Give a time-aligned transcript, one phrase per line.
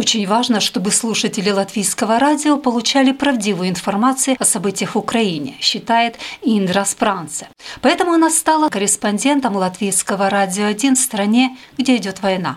[0.00, 6.84] Очень важно, чтобы слушатели латвийского радио получали правдивую информацию о событиях в Украине, считает Индра
[6.84, 7.48] Спранце.
[7.82, 12.56] Поэтому она стала корреспондентом латвийского радио 1 в стране, где идет война.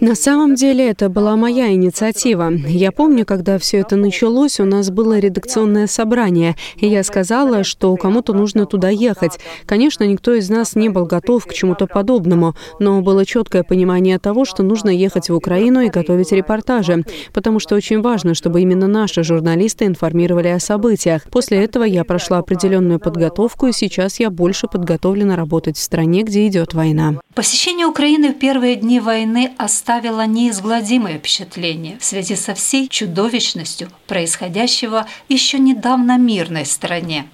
[0.00, 2.50] На самом деле это была моя инициатива.
[2.50, 7.94] Я помню, когда все это началось, у нас было редакционное собрание, и я сказала, что
[7.96, 9.38] кому-то нужно туда ехать.
[9.66, 14.46] Конечно, никто из нас не был готов к чему-то подобному, но было четкое понимание того,
[14.46, 19.22] что нужно ехать в Украину и готовить репортажи, потому что очень важно, чтобы именно наши
[19.22, 21.24] журналисты информировали о событиях.
[21.30, 26.46] После этого я прошла определенную подготовку, и сейчас я больше подготовлена работать в стране, где
[26.46, 27.14] идет война.
[27.34, 35.06] Посещение Украины в первые дни войны оставило неизгладимое впечатление в связи со всей чудовищностью происходящего
[35.28, 37.26] еще недавно мирной стране.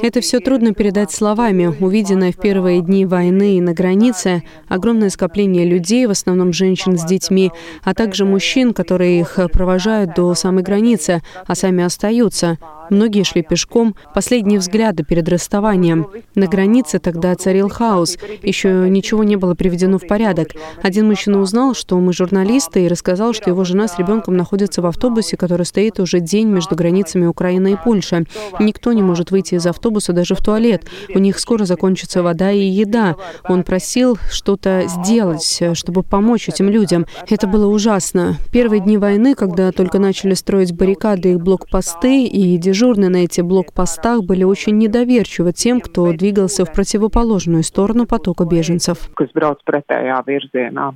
[0.00, 1.66] Это все трудно передать словами.
[1.66, 7.04] Увиденное в первые дни войны и на границе, огромное скопление людей, в основном женщин с
[7.04, 7.52] детьми,
[7.84, 12.56] а также мужчин, которые их провожают до самой границы, а сами остаются.
[12.88, 13.94] Многие шли пешком.
[14.14, 16.08] Последние взгляды перед расставанием.
[16.34, 18.18] На границе тогда царил хаос.
[18.42, 20.48] Еще ничего не было приведено в порядок.
[20.82, 24.86] Один мужчина узнал, что мы журналисты, и рассказал, что его жена с ребенком находятся в
[24.86, 28.26] автобусе, который стоит уже день между границами Украины и Польши.
[28.58, 30.84] Никто не может выйти из автобуса даже в туалет.
[31.14, 33.16] У них скоро закончится вода и еда.
[33.48, 37.06] Он просил что-то сделать, чтобы помочь этим людям.
[37.28, 38.36] Это было ужасно.
[38.52, 44.22] Первые дни войны, когда только начали строить баррикады и блокпосты, и дежурные на этих блокпостах
[44.22, 49.10] были очень недоверчивы тем, кто двигался в противоположную сторону потока беженцев.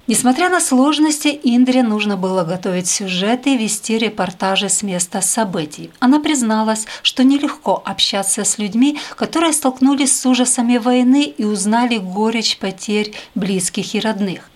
[0.07, 5.91] Несмотря на сложности, Индре нужно было готовить сюжеты и вести репортажи с места событий.
[6.01, 12.59] Она призналась, что нелегко общаться с людьми, которые столкнулись с ужасами войны и узнали горечь
[12.59, 14.51] потерь близких и родных.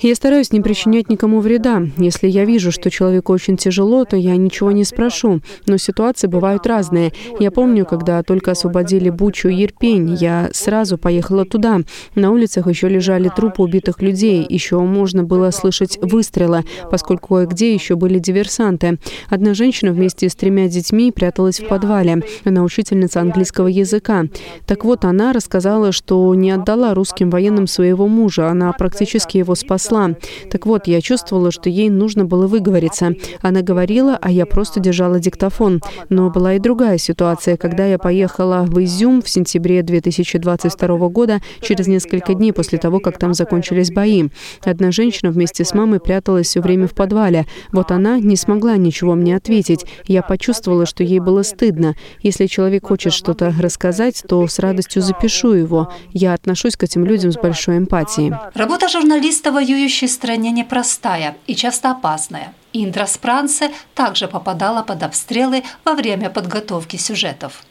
[0.00, 1.82] Я стараюсь не причинять никому вреда.
[1.98, 5.40] Если я вижу, что человеку очень тяжело, то я ничего не спрошу.
[5.66, 7.12] Но ситуации бывают разные.
[7.38, 11.80] Я помню, когда только освободили Бучу и Ерпень, я сразу поехала туда.
[12.14, 14.46] На улицах еще лежали трупы убитых людей.
[14.48, 18.98] Еще можно было слышать выстрелы, поскольку кое-где еще были диверсанты.
[19.28, 22.22] Одна женщина вместе с тремя детьми пряталась в подвале.
[22.44, 24.24] Она учительница английского языка.
[24.66, 28.48] Так вот, она рассказала, что не отдала русским военным своего мужа.
[28.48, 30.10] Она практически его спасла.
[30.50, 33.14] Так вот, я чувствовала, что ей нужно было выговориться.
[33.42, 35.80] Она говорила, а я просто держала диктофон.
[36.08, 41.86] Но была и другая ситуация, когда я поехала в Изюм в сентябре 2022 года, через
[41.86, 44.28] несколько дней после того, как там закончились бои.
[44.62, 47.46] Одна женщина вместе с мамой пряталась все время в подвале.
[47.72, 49.86] Вот она не смогла ничего мне ответить.
[50.06, 51.94] Я почувствовала, что ей было стыдно.
[52.20, 55.90] Если человек хочет что-то рассказать, то с радостью запишу его.
[56.12, 58.34] Я отношусь к этим людям с большой эмпатией.
[58.54, 62.86] Работа журналиста в воюющей стране непростая и часто опасная опасное.
[62.86, 67.62] Индра Спранце также попадала под обстрелы во время подготовки сюжетов.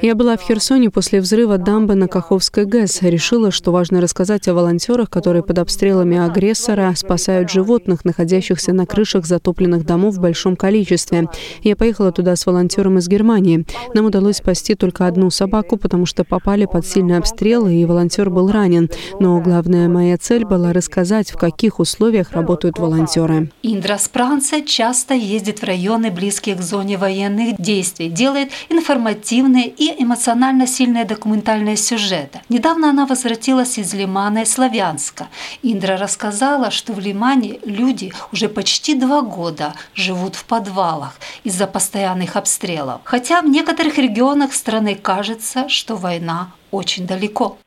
[0.00, 3.02] Я была в Херсоне после взрыва дамбы на Каховской ГЭС.
[3.02, 9.26] Решила, что важно рассказать о волонтерах, которые под обстрелами агрессора спасают животных, находящихся на крышах
[9.26, 11.28] затопленных домов в большом количестве.
[11.62, 13.66] Я поехала туда с волонтером из Германии.
[13.94, 18.50] Нам удалось спасти только одну собаку, потому что попали под сильный обстрел, и волонтер был
[18.50, 18.88] ранен.
[19.20, 23.52] Но главная моя цель была рассказать, в каких условиях работают волонтеры партнеры.
[23.62, 30.66] Индра Спранце часто ездит в районы, близкие к зоне военных действий, делает информативные и эмоционально
[30.66, 32.40] сильные документальные сюжеты.
[32.48, 35.28] Недавно она возвратилась из Лимана и Славянска.
[35.62, 41.14] Индра рассказала, что в Лимане люди уже почти два года живут в подвалах
[41.44, 43.00] из-за постоянных обстрелов.
[43.04, 47.58] Хотя в некоторых регионах страны кажется, что война очень далеко.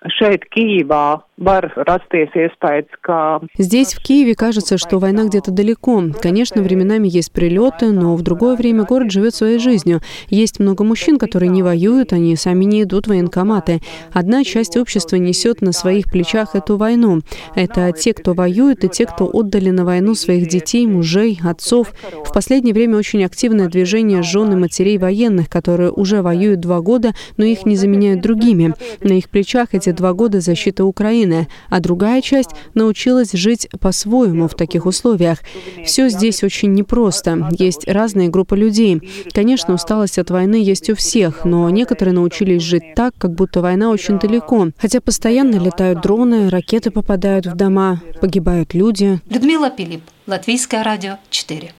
[3.58, 6.02] Здесь, в Киеве, кажется, что война где-то далеко.
[6.22, 10.02] Конечно, временами есть прилеты, но в другое время город живет своей жизнью.
[10.30, 13.82] Есть много мужчин, которые не воюют, они сами не идут в военкоматы.
[14.14, 17.20] Одна часть общества несет на своих плечах эту войну.
[17.54, 21.94] Это те, кто воюет, и те, кто отдали на войну своих детей, мужей, отцов.
[22.26, 27.14] В последнее время очень активное движение жен и матерей военных, которые уже воюют два года,
[27.38, 28.74] но их не заменяют другими.
[29.02, 34.56] На их плечах эти два года защита Украины, а другая часть научилась жить по-своему в
[34.56, 35.40] таких условиях.
[35.86, 37.50] Все здесь очень непросто.
[37.52, 39.02] Есть разные группы людей.
[39.34, 43.90] Конечно, усталость от войны есть у всех, но некоторые научились жить так, как будто война
[43.90, 44.70] очень далеко.
[44.78, 49.20] Хотя постоянно летают дроны, ракеты попадают в дома, погибают люди.
[49.30, 51.72] Людмила Пилип, Латвийское радио 4.